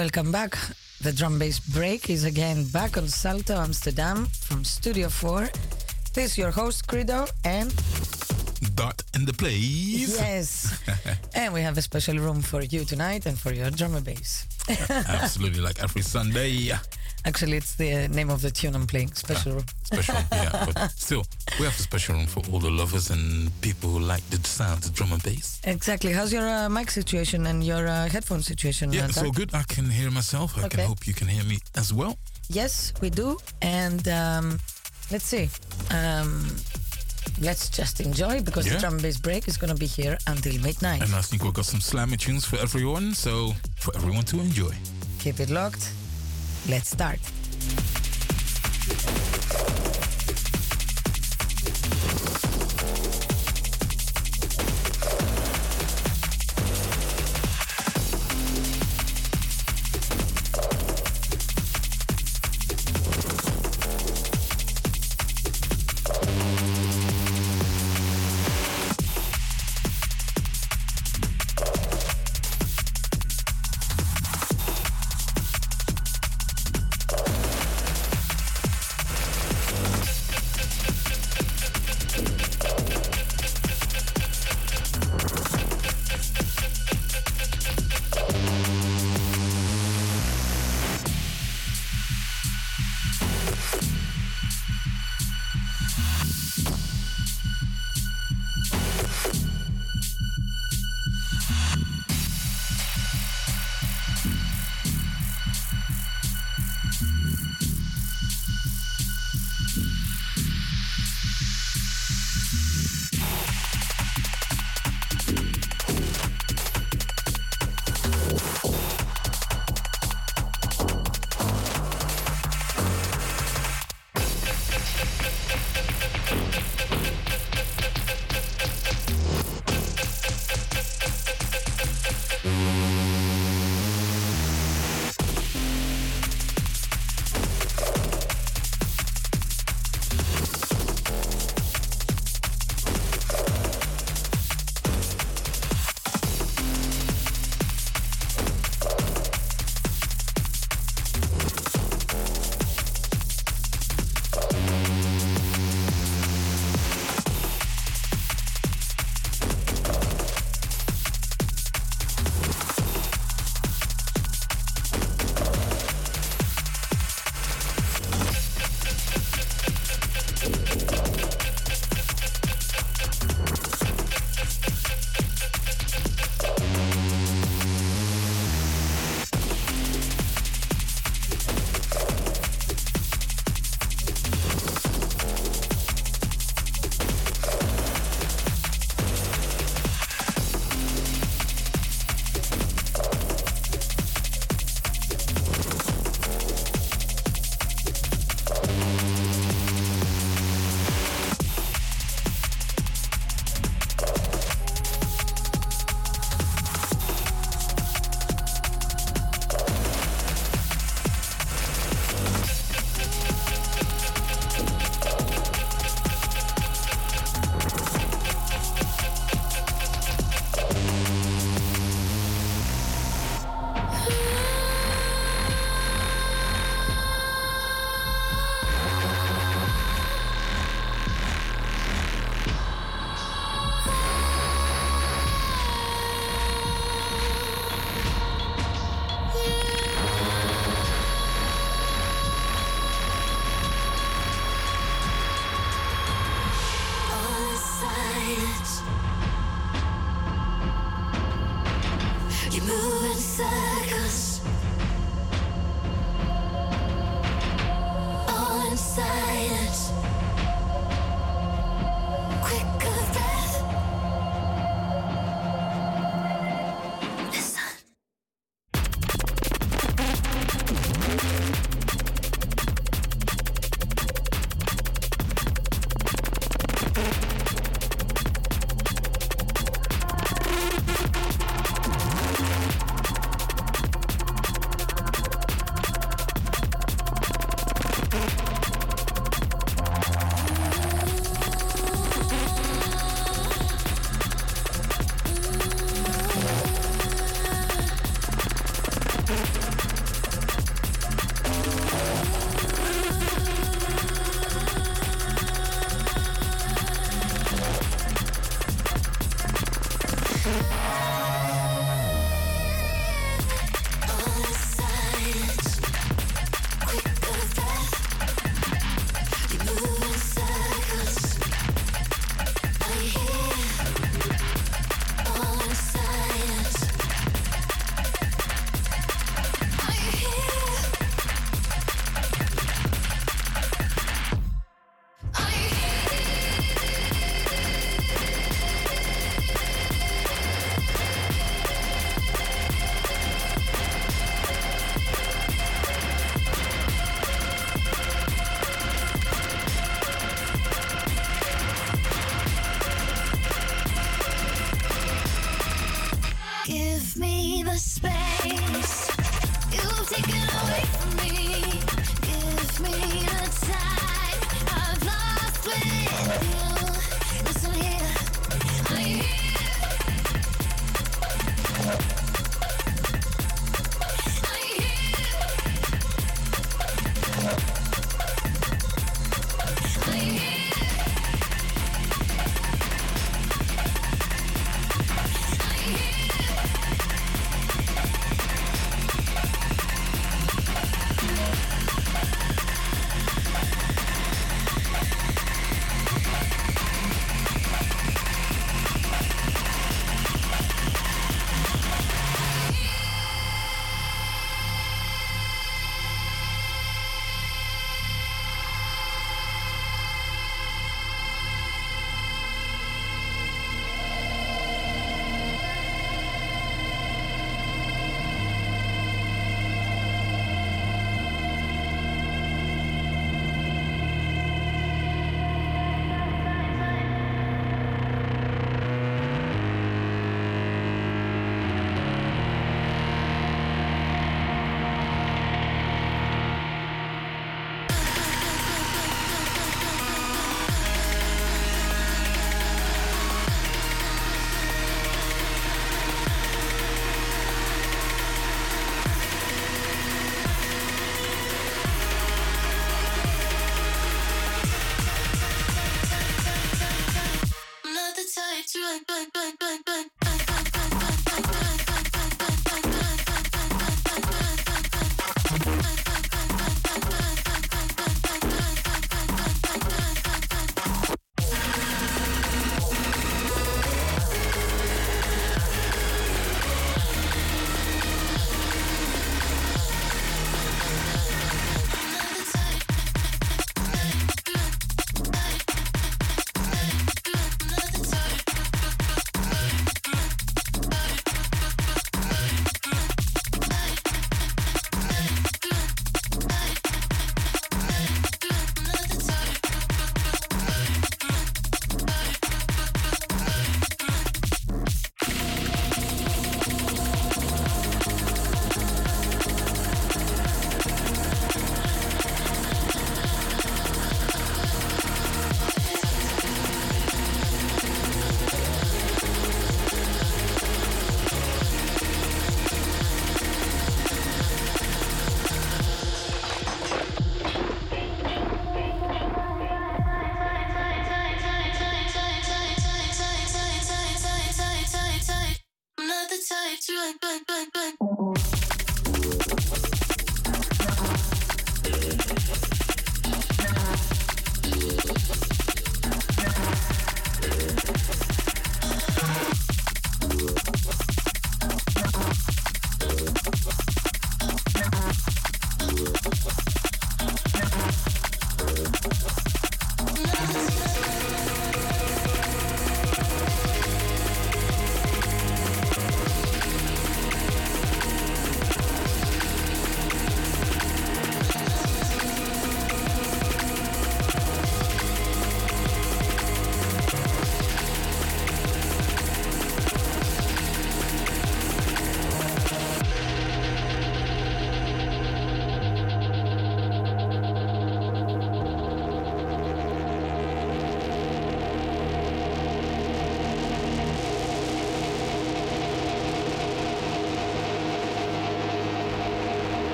[0.00, 0.56] Welcome back.
[1.02, 5.50] The drum bass break is again back on Salto Amsterdam from Studio 4.
[6.14, 7.70] This is your host, Credo, and
[8.74, 10.16] Dot in the place.
[10.18, 10.82] yes,
[11.34, 14.46] and we have a special room for you tonight and for your drum and bass.
[14.88, 16.72] Absolutely, like every Sunday.
[17.26, 19.64] Actually, it's the name of the tune I'm playing, special room.
[19.84, 20.66] Special, yeah.
[20.74, 21.24] But still,
[21.58, 24.84] we have a special room for all the lovers and people who like the sound
[24.84, 25.60] of drum and bass.
[25.64, 26.12] Exactly.
[26.12, 28.92] How's your uh, mic situation and your uh, headphone situation?
[28.92, 29.54] Yeah, uh, it's all good.
[29.54, 30.56] I can hear myself.
[30.56, 30.76] I Okay.
[30.78, 32.16] can hope you can hear me as well.
[32.48, 33.38] Yes, we do.
[33.60, 34.58] And um,
[35.10, 35.48] let's see.
[35.90, 36.56] Um,
[37.40, 40.58] let's just enjoy because the drum and bass break is going to be here until
[40.62, 41.02] midnight.
[41.02, 44.72] And I think we've got some slammy tunes for everyone, so for everyone to enjoy.
[45.18, 45.92] Keep it locked.
[46.68, 47.18] Let's start.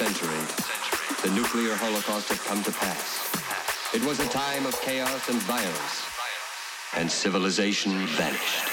[0.00, 0.40] Century,
[1.22, 3.28] the nuclear holocaust had come to pass.
[3.94, 6.06] It was a time of chaos and violence,
[6.96, 8.70] and civilization vanished.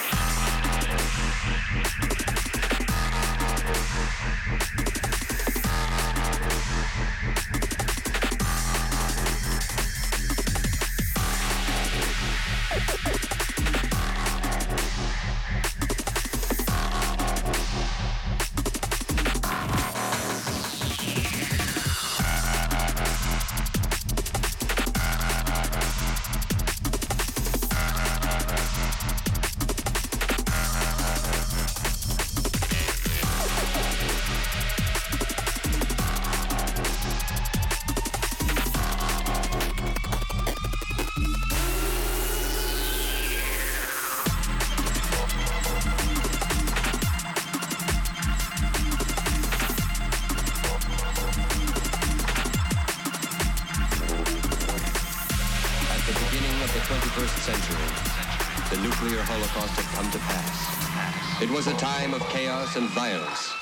[62.78, 63.56] And violence,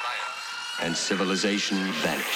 [0.81, 2.34] and civilization vanished.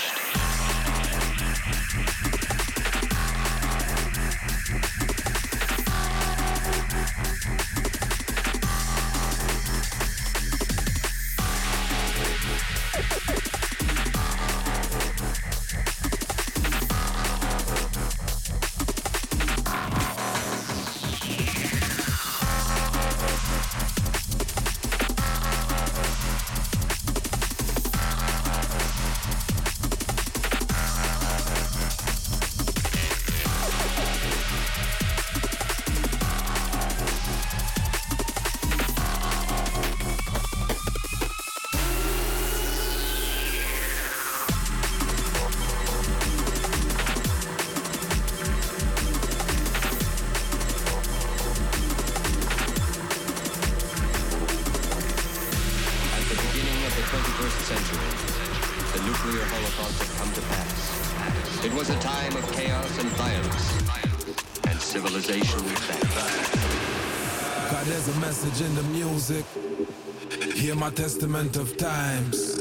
[70.91, 72.55] Testament of times.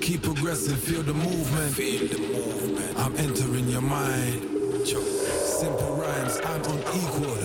[0.00, 1.74] Keep progressing, feel the movement.
[1.74, 2.98] Feel the movement.
[2.98, 4.42] I'm entering your mind.
[4.86, 7.38] Simple rhymes, I'm unequaled.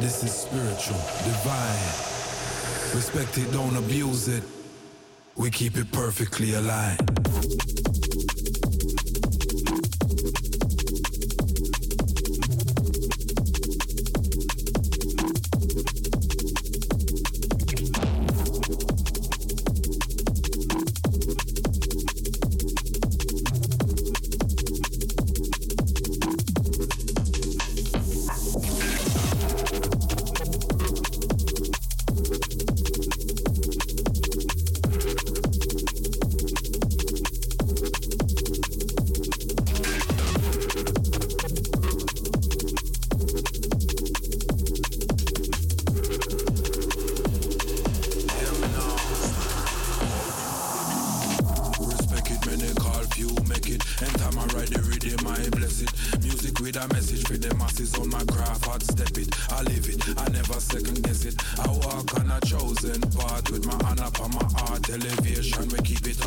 [0.00, 2.16] This is spiritual, divine.
[2.94, 4.42] Respect it, don't abuse it.
[5.36, 7.17] We keep it perfectly aligned.
[62.88, 65.68] Rising part with my hand up on my heart elevation.
[65.68, 66.17] We keep it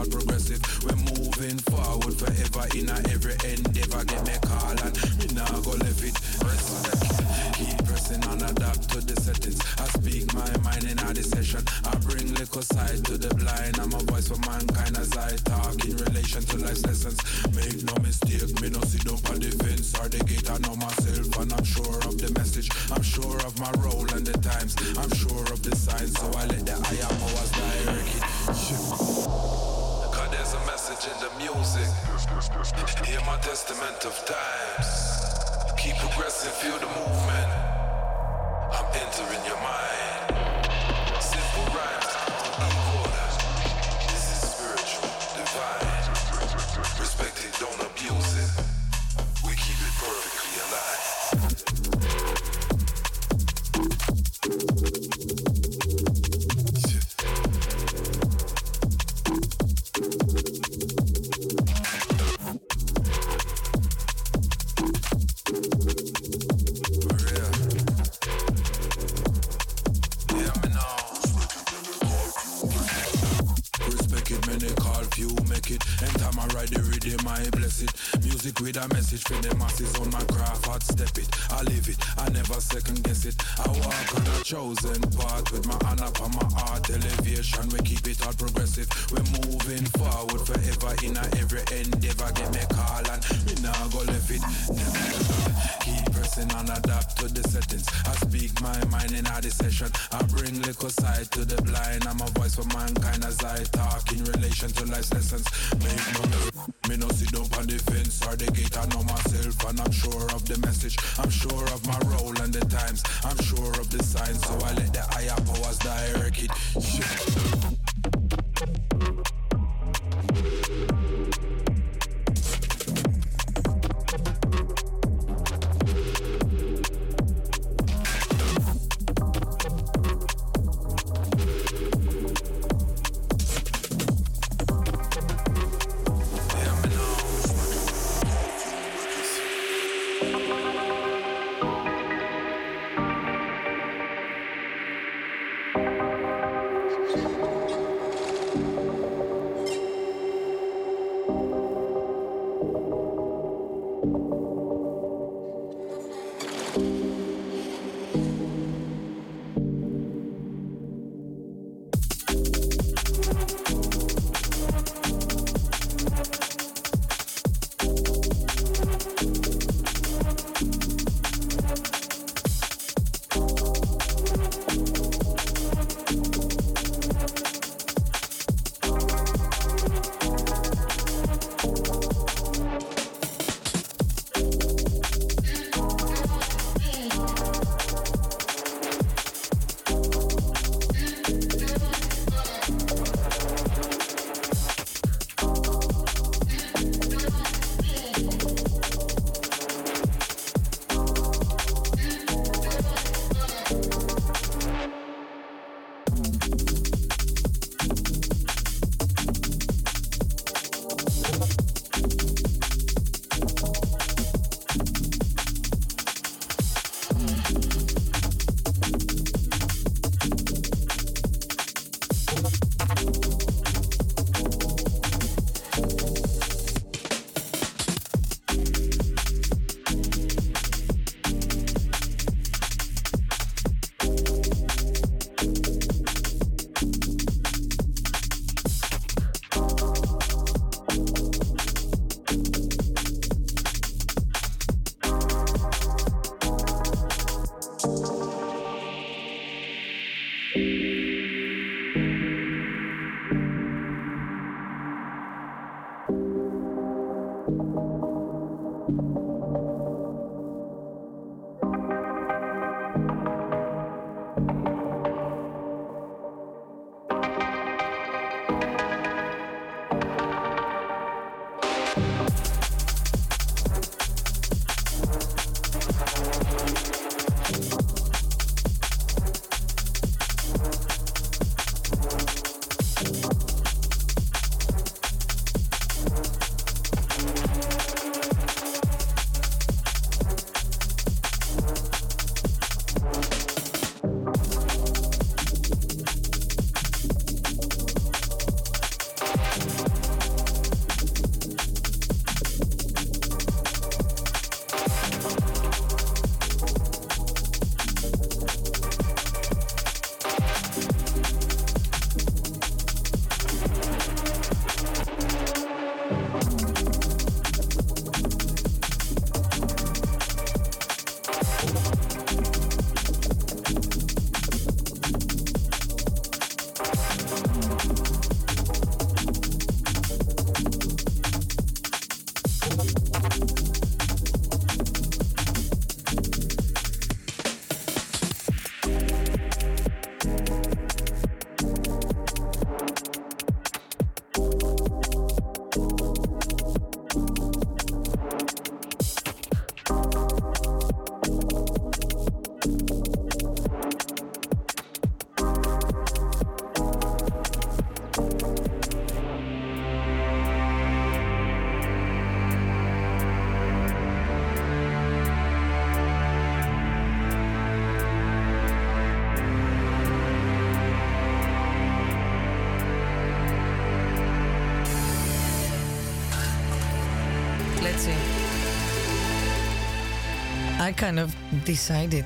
[380.92, 382.26] I kind of decided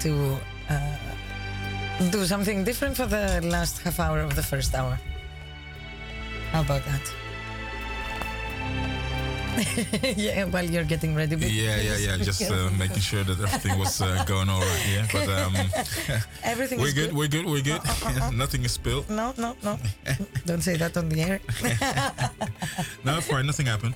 [0.00, 0.36] to
[0.68, 0.98] uh,
[2.10, 4.98] do something different for the last half hour of the first hour.
[6.50, 7.04] How about that?
[10.18, 11.36] yeah, while you're getting ready.
[11.36, 12.16] Yeah, yeah, yeah.
[12.30, 14.86] Just uh, making sure that everything was uh, going all right.
[14.90, 15.54] Yeah, but um,
[16.42, 17.46] Everything we're is good, We're good.
[17.46, 17.80] We're good.
[18.34, 19.08] nothing is spilled.
[19.08, 19.78] No, no, no.
[20.46, 21.38] Don't say that on the air.
[23.04, 23.46] No, fine.
[23.46, 23.94] Nothing happened.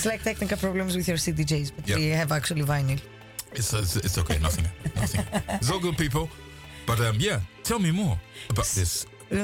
[0.00, 1.98] It's like technical problems with your CDJs, Yep.
[1.98, 3.00] we have actually vinyl.
[3.52, 4.38] It's it's, it's okay.
[4.38, 4.66] Nothing.
[4.96, 5.24] Nothing.
[5.60, 6.28] It's all good, people.
[6.86, 7.40] But um, yeah.
[7.62, 9.06] Tell me more about this.
[9.32, 9.38] Um,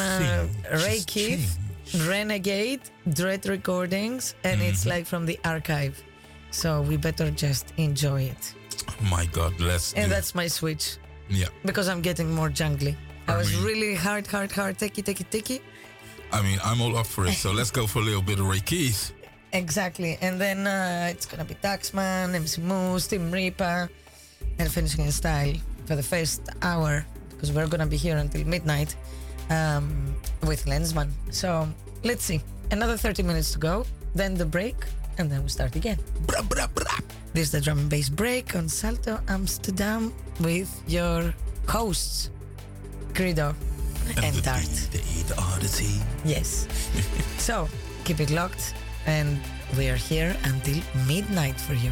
[0.00, 2.06] uh, Ray Keith, changed.
[2.08, 2.80] Renegade,
[3.12, 4.88] Dread Recordings, and it's Mm-hmm.
[4.94, 6.02] like from the archive.
[6.50, 8.54] So we better just enjoy it.
[8.88, 9.94] Oh My God, let's.
[9.94, 10.96] And that's my switch
[11.28, 11.46] yeah.
[11.64, 12.96] because I'm getting more jungly.
[13.28, 15.60] I I was mean- really hard, hard, hard, ticky, ticky, ticky.
[16.32, 17.34] I mean, I'm all up for it.
[17.34, 19.12] So let's go for a little bit of Ray Keith.
[19.52, 20.18] Exactly.
[20.20, 23.90] And then uh, it's gonna be Taxman, MC Moose, Tim Reaper,
[24.58, 25.54] and finishing in style
[25.86, 28.94] for the first hour because we're gonna be here until midnight
[29.50, 30.14] um,
[30.46, 31.10] with Lenzman.
[31.30, 31.68] So
[32.04, 32.40] let's see.
[32.70, 33.84] Another 30 minutes to go,
[34.14, 34.76] then the break,
[35.18, 35.98] and then we start again.
[36.26, 36.96] Bra, bra, bra.
[37.32, 41.34] This is the drum and bass break on Salto Amsterdam with your
[41.66, 42.30] hosts,
[43.14, 43.54] Credo
[44.22, 44.62] and the Dart.
[44.90, 46.00] The the the T.
[46.24, 46.66] Yes.
[47.38, 47.68] so
[48.04, 48.74] keep it locked,
[49.10, 49.38] and
[49.76, 51.90] we are here until midnight for you.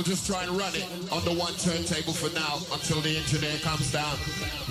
[0.00, 3.58] We'll just try and run it on the one turntable for now until the engineer
[3.58, 4.16] comes down.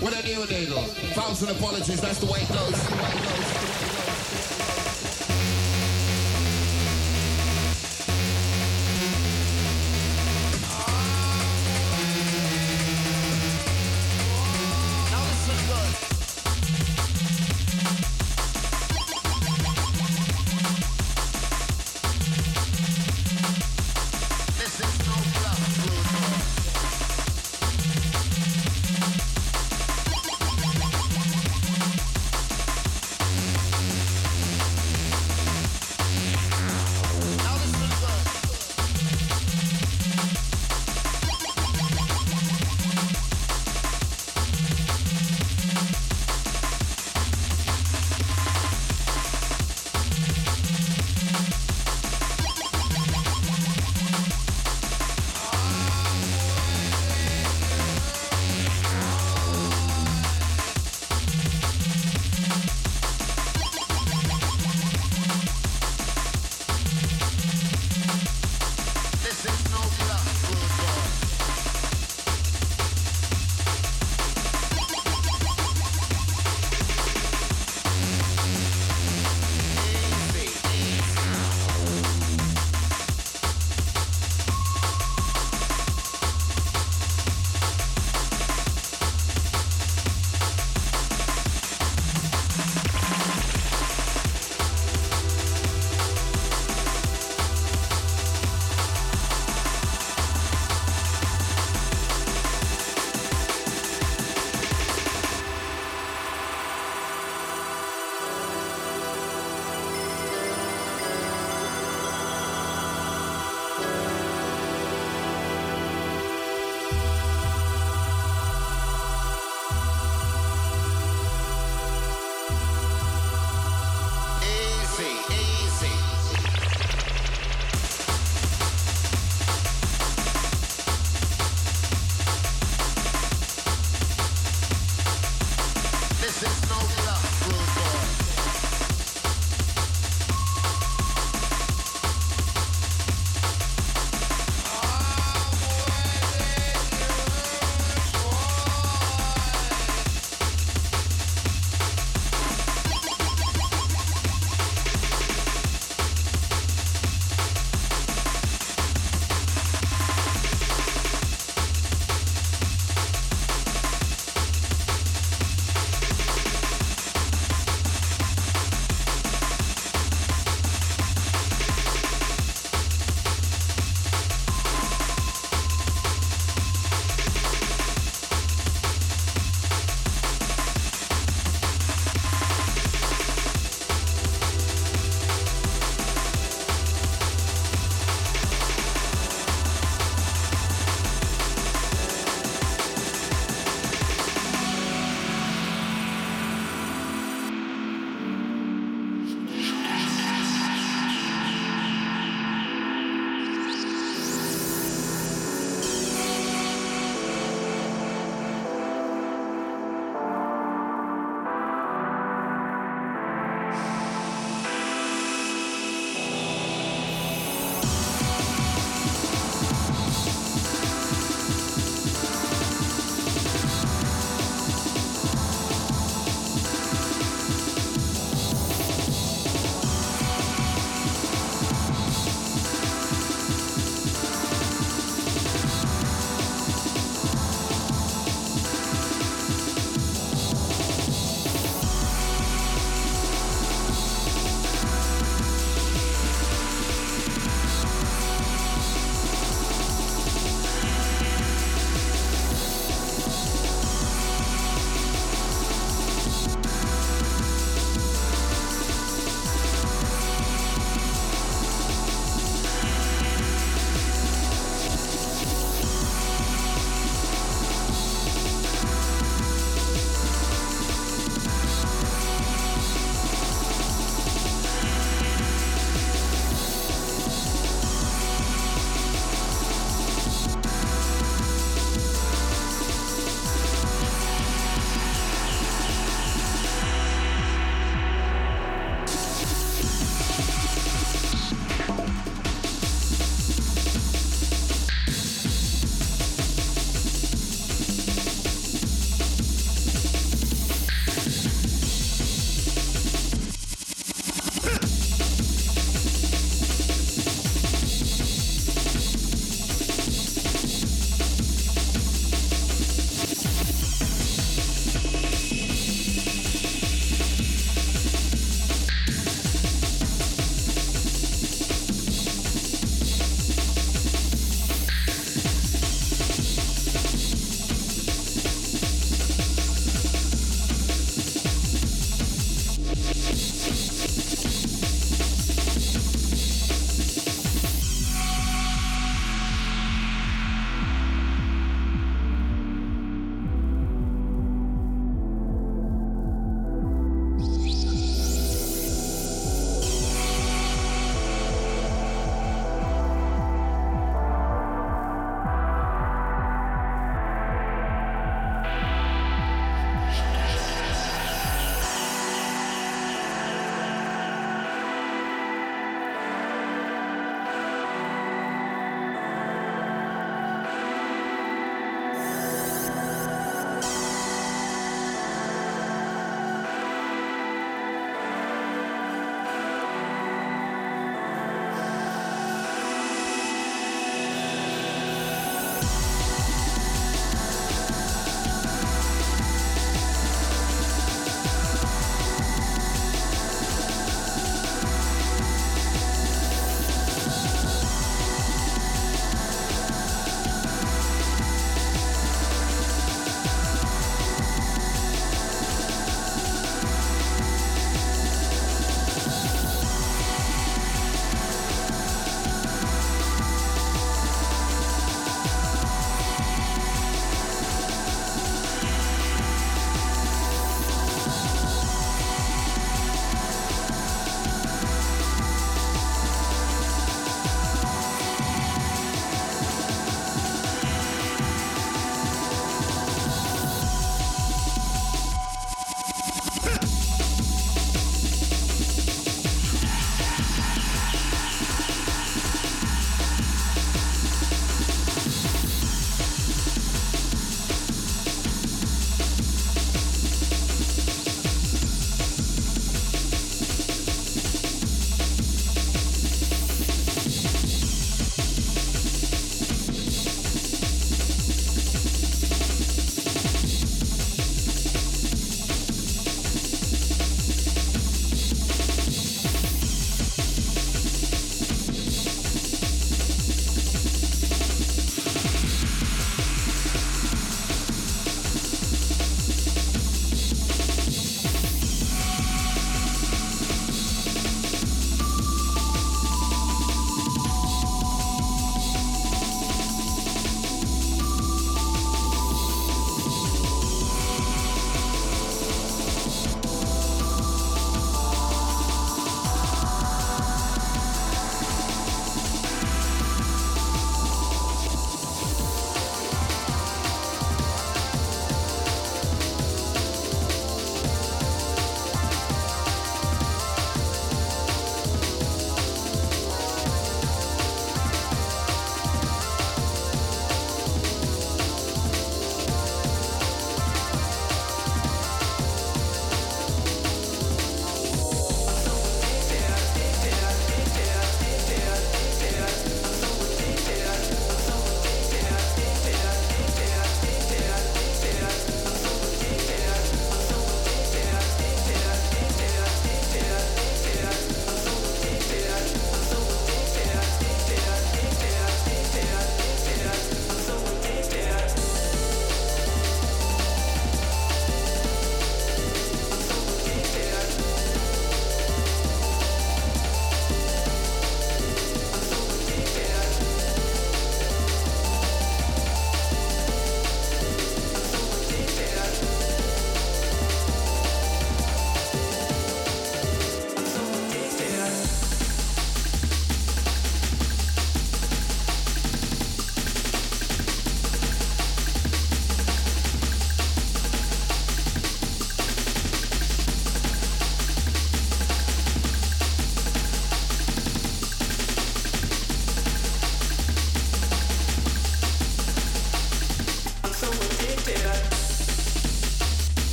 [0.00, 0.82] What a new needle.
[1.14, 2.74] Thousand apologies, that's the way it goes.
[2.74, 3.69] I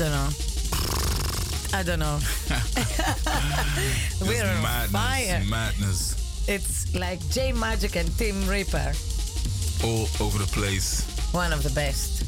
[0.00, 0.30] don't know.
[1.74, 2.18] I don't know.
[4.26, 5.42] We're on madness, fire.
[5.46, 8.92] madness It's like J Majik and Tim Reaper,
[9.84, 11.04] all over the place.
[11.32, 12.24] one of the best.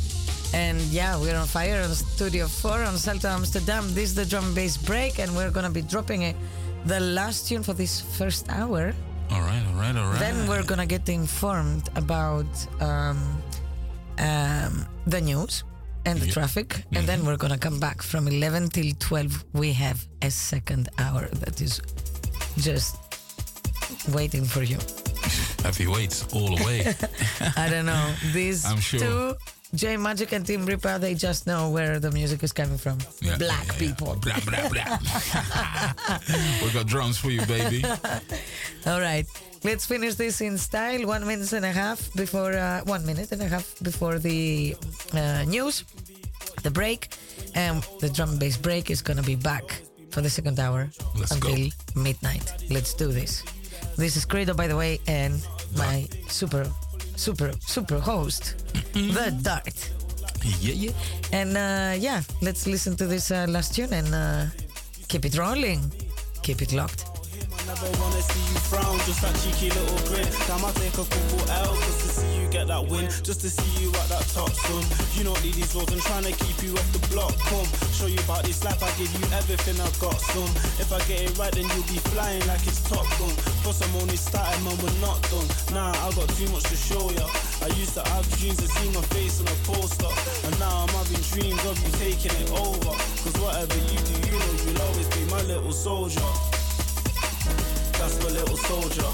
[0.54, 3.94] And yeah, we're on fire on Studio 4 on Salto Amsterdam.
[3.94, 6.36] This is the drum and bass break, and we're gonna be dropping it,
[6.84, 8.92] the last tune for this first hour.
[9.30, 10.18] All right, all right, all right.
[10.18, 12.50] Then we're gonna get informed about
[12.82, 13.42] um,
[14.18, 15.64] um, the news
[16.04, 16.32] and the Yeah.
[16.32, 19.44] traffic, and then we're gonna come back from 11 till 12.
[19.52, 21.80] We have a second hour that is
[22.58, 22.96] just
[24.12, 24.78] waiting for you.
[25.62, 26.94] Heavyweights all the way.
[27.56, 28.14] I don't know.
[28.32, 29.00] These I'm sure.
[29.00, 29.34] two,
[29.74, 32.98] J Majik and Tim Reaper, they just know where the music is coming from.
[33.20, 33.78] Yeah, Black yeah, yeah.
[33.78, 34.16] people.
[34.20, 34.98] Blah, blah, blah.
[36.62, 37.82] we got drums for you, baby.
[38.86, 39.26] All right.
[39.64, 41.06] Let's finish this in style.
[41.06, 44.76] One minute and a half before uh, one minute and a half before the
[45.14, 45.84] uh, news,
[46.62, 47.08] the break,
[47.54, 51.30] and the drum and bass break is gonna be back for the second hour Let's
[51.30, 52.00] until go.
[52.02, 52.52] midnight.
[52.70, 53.42] Let's do this.
[53.96, 55.40] This is Credo, by the way, and
[55.76, 56.66] my super,
[57.16, 58.56] super, super host,
[58.92, 59.90] the Dart.
[60.60, 60.92] Yeah, yeah.
[61.32, 64.46] And uh, yeah, let's listen to this uh, last tune and uh,
[65.08, 65.92] keep it rolling,
[66.42, 67.06] keep it locked.
[67.66, 70.26] Never wanna see you frown, just that cheeky little grin.
[70.46, 73.48] Damn, I take a couple L's just to see you get that win, just to
[73.48, 74.84] see you at that top, son.
[75.16, 77.32] You know these roads, I'm trying to keep you off the block.
[77.48, 77.64] Come,
[77.96, 80.52] show you about this life, I give you everything I've got, son.
[80.76, 83.32] If I get it right, then you'll be flying like it's Top Gun.
[83.64, 85.48] Plus, I'm only starting, man, we're not done.
[85.72, 87.24] Nah, I got too much to show ya.
[87.64, 90.12] I used to have dreams to see my face on a poster,
[90.44, 92.92] and now I'm having dreams of you taking it over.
[93.24, 96.28] Cause whatever you do, you know you'll always be my little soldier.
[97.96, 99.08] That's my little soldier.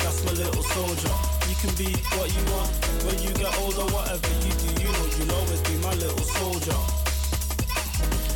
[0.00, 1.35] That's my little soldier.
[1.56, 2.68] You can be what you want
[3.08, 3.88] when you get older.
[3.88, 6.76] Whatever you do, you know you'll always be my little soldier.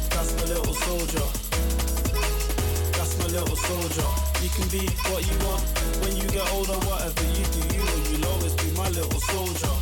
[0.09, 1.29] That's my little soldier.
[2.97, 4.09] That's my little soldier.
[4.41, 5.61] You can be what you want
[6.01, 6.81] when you get older.
[6.89, 9.75] Whatever you do, you know you'll always be my little soldier.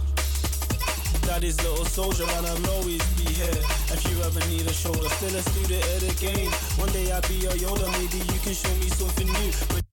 [1.23, 3.61] Daddy's little soldier and I'll always be here
[3.93, 7.21] If you ever need a shoulder, still a student of the game One day I'll
[7.29, 9.88] be your Yoda, maybe you can show me something new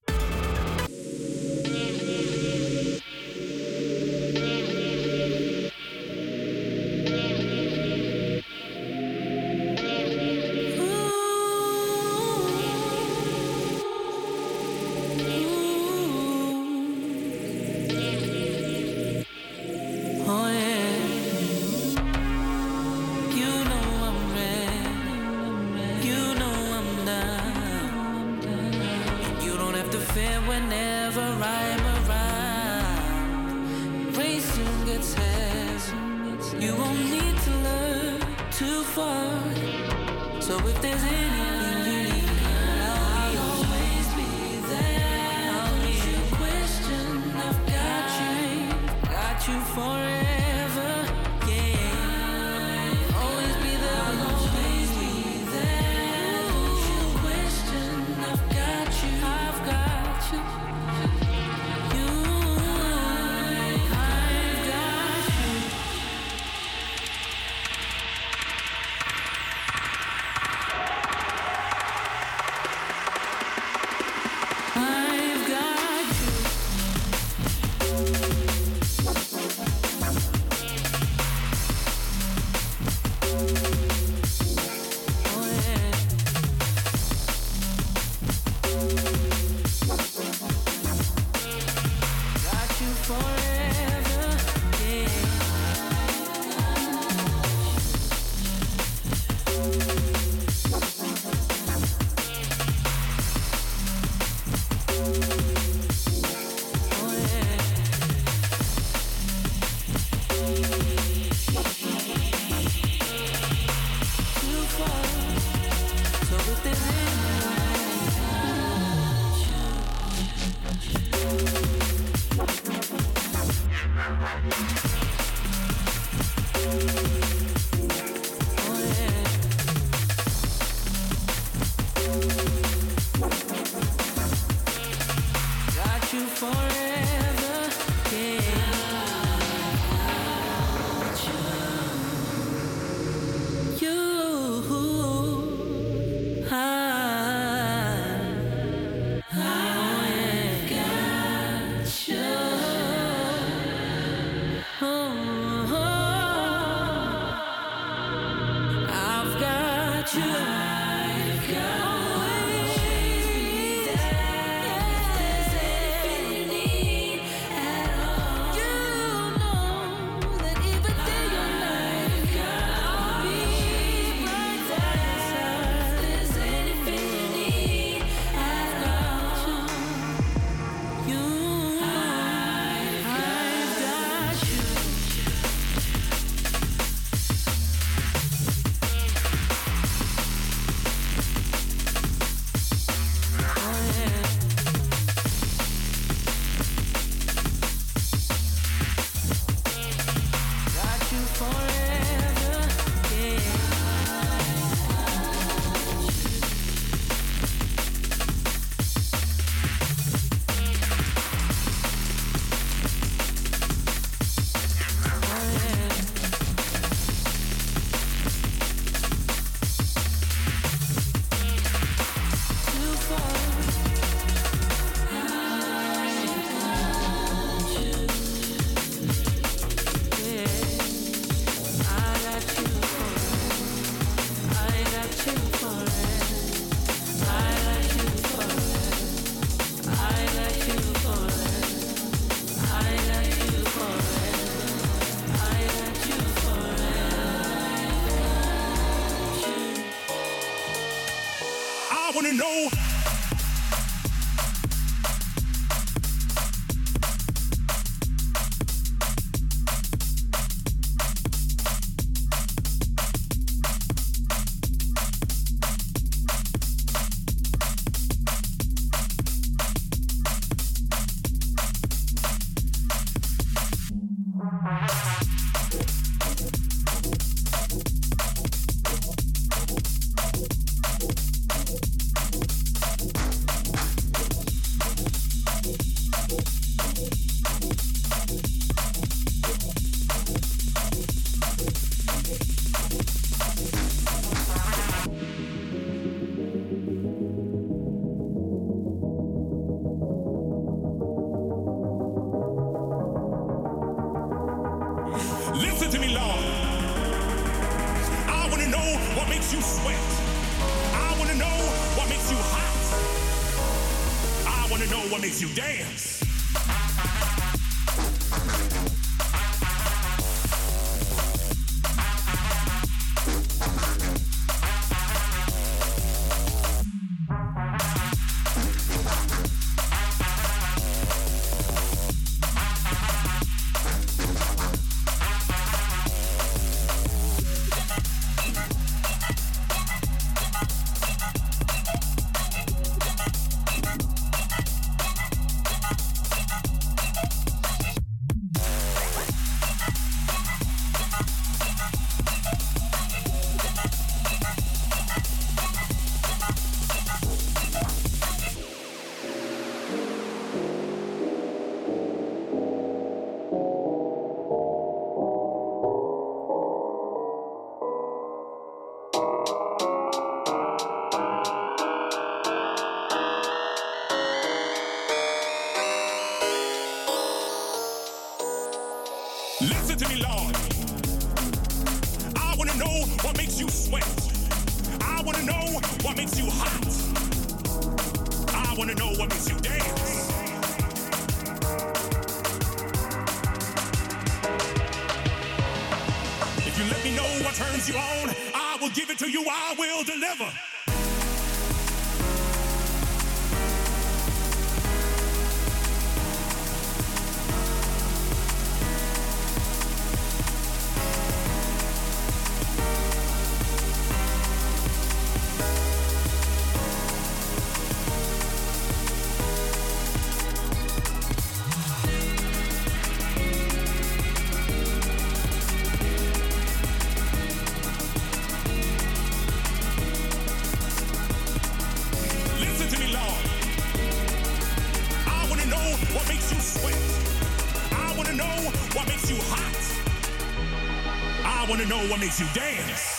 [441.96, 443.15] know what makes you dance.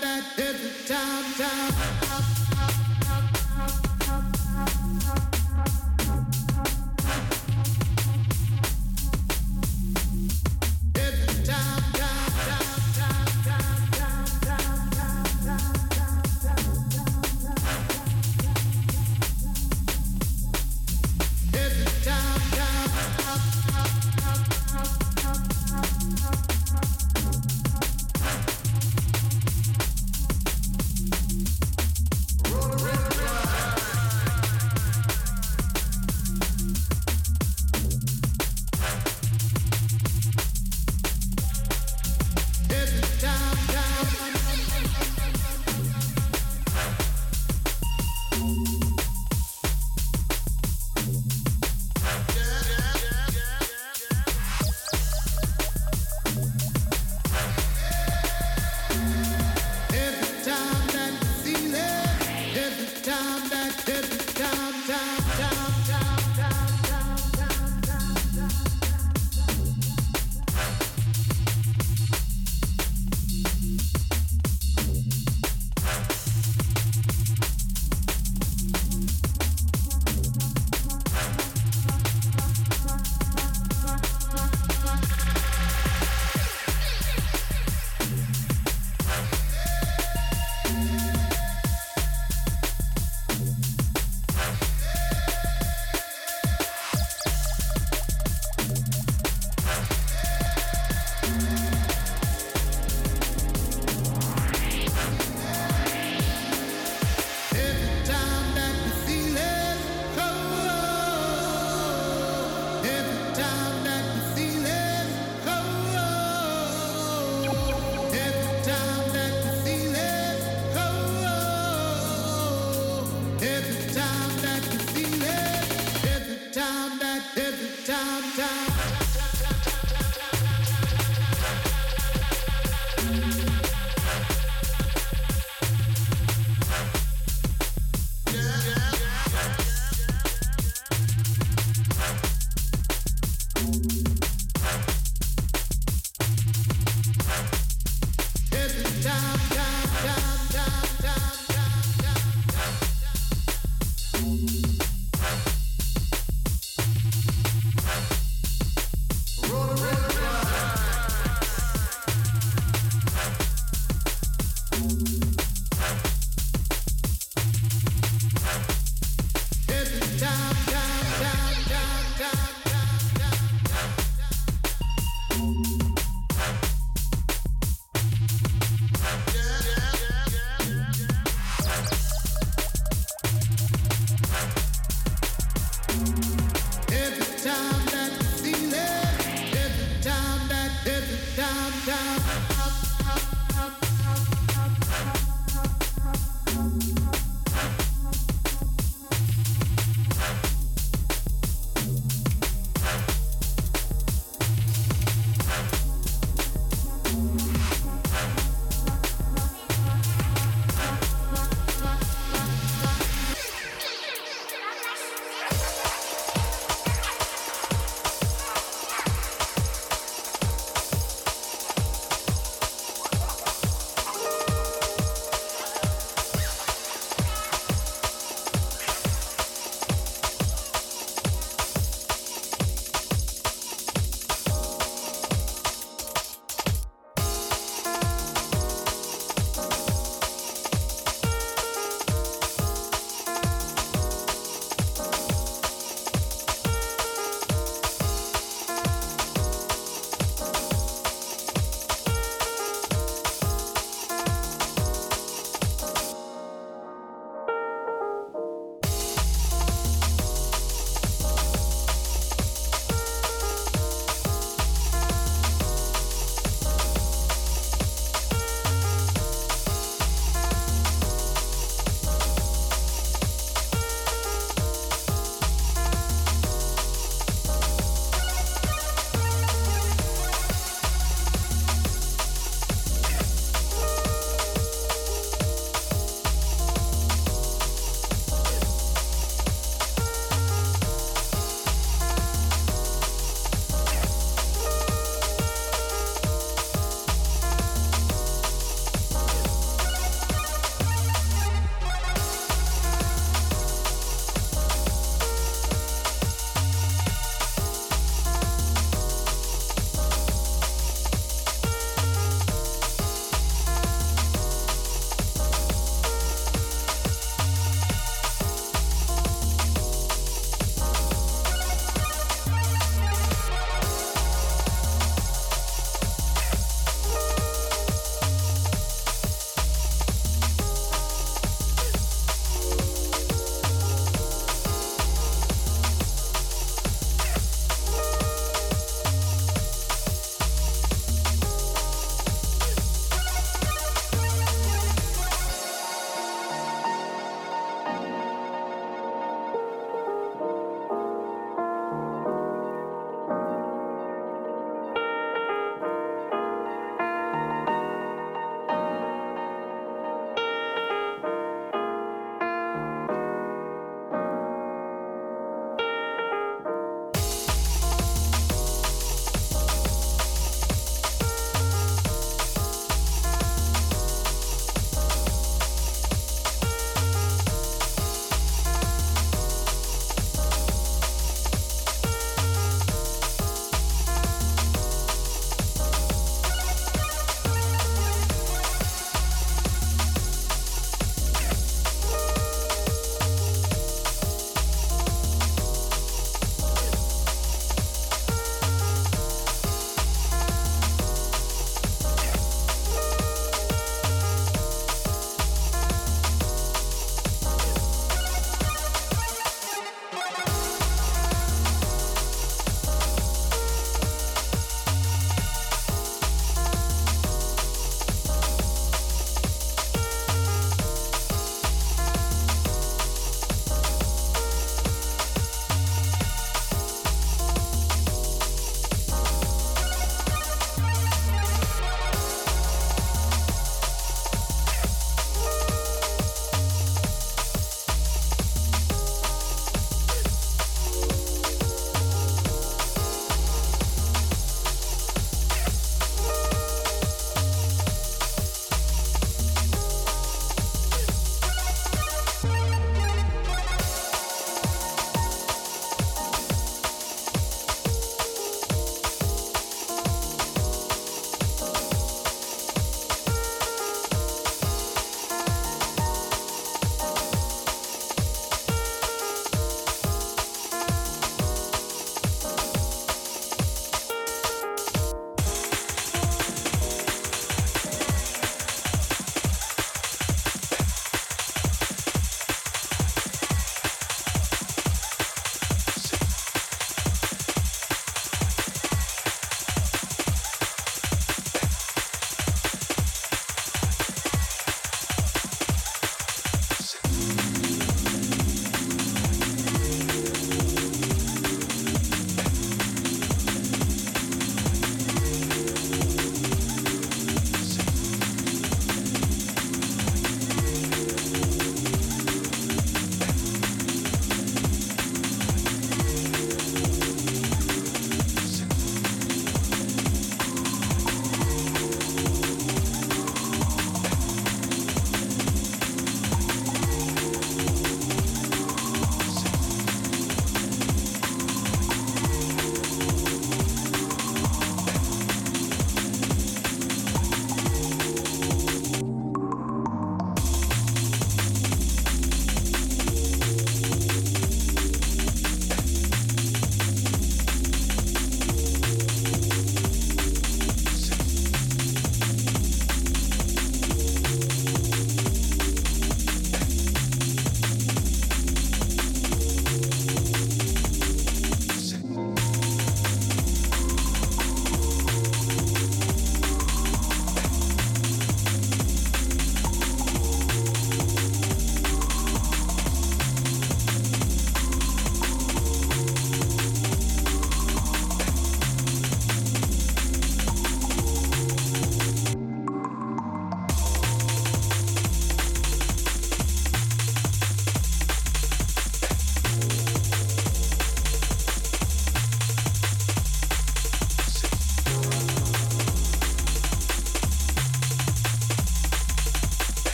[0.00, 2.89] that every time, time.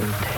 [0.00, 0.29] And